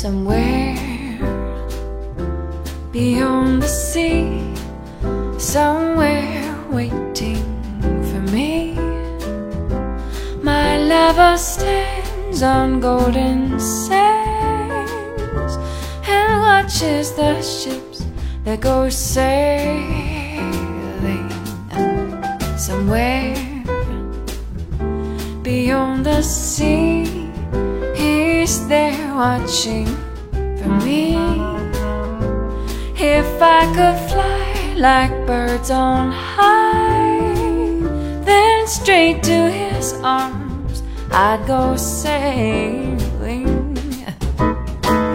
[0.00, 0.74] somewhere
[2.90, 4.40] beyond the sea,
[5.38, 7.44] somewhere waiting
[8.08, 8.72] for me.
[10.42, 15.58] My lover stands on golden sands
[16.08, 18.06] and watches the ships
[18.44, 20.00] that go sailing
[22.56, 23.36] somewhere
[25.42, 26.89] beyond the sea.
[29.20, 29.84] Watching
[30.32, 31.12] for me.
[32.96, 37.20] If I could fly like birds on high,
[38.24, 43.76] then straight to his arms I'd go sailing.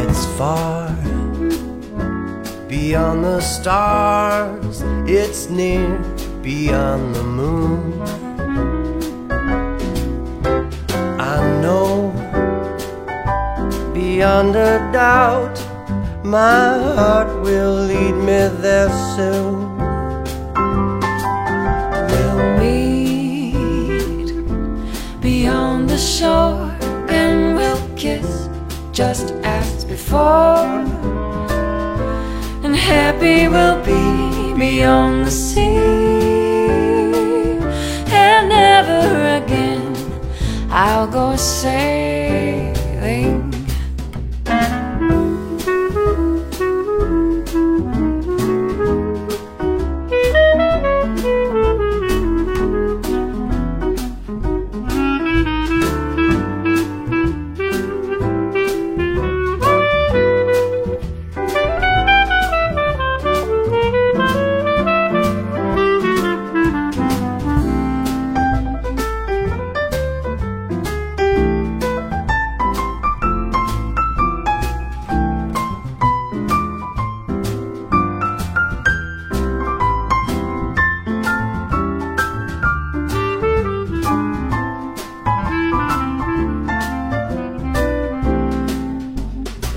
[0.00, 0.94] It's far
[2.68, 5.98] beyond the stars, it's near
[6.40, 8.27] beyond the moon.
[13.98, 15.56] Beyond a doubt
[16.22, 19.56] my heart will lead me there soon.
[22.10, 24.28] We'll meet
[25.20, 26.70] beyond the shore
[27.20, 28.48] and we'll kiss
[28.92, 30.78] just as before.
[32.64, 34.04] And happy we'll be
[34.64, 35.76] beyond the sea.
[38.24, 39.02] And never
[39.40, 39.84] again
[40.70, 43.37] I'll go sailing.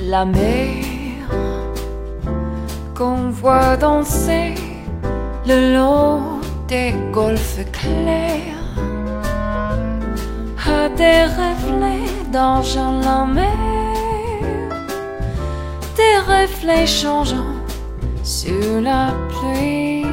[0.03, 0.83] La mer
[2.95, 4.55] qu'on voit danser
[5.45, 8.75] le long des golfes clairs
[10.67, 14.69] a des reflets d'argent la mer,
[15.95, 17.61] des reflets changeants
[18.23, 20.05] sur la pluie.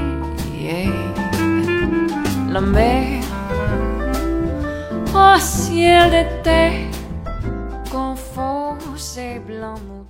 [2.51, 3.23] La mer
[5.15, 6.88] au ciel d'été
[9.75, 10.07] amo.